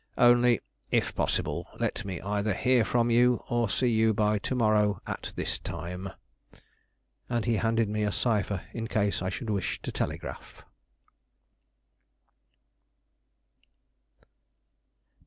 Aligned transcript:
Only, 0.17 0.61
if 0.89 1.13
possible, 1.13 1.67
let 1.79 2.03
me 2.05 2.19
either 2.21 2.55
hear 2.55 2.83
from 2.83 3.11
you 3.11 3.43
or 3.49 3.69
see 3.69 3.87
you 3.87 4.15
by 4.15 4.39
to 4.39 4.55
morrow 4.55 4.99
at 5.05 5.31
this 5.35 5.59
time." 5.59 6.09
And 7.29 7.45
he 7.45 7.57
handed 7.57 7.87
me 7.87 8.01
a 8.01 8.11
cipher 8.11 8.63
in 8.73 8.87
case 8.87 9.21
I 9.21 9.29
should 9.29 9.51
wish 9.51 9.79
to 9.83 9.91
telegraph. 9.91 10.63